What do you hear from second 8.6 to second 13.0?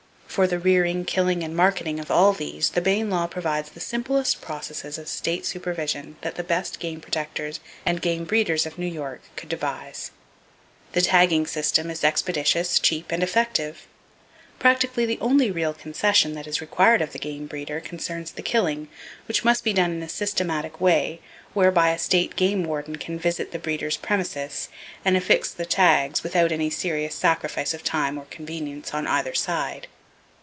of New York could devise. The tagging system is expeditious,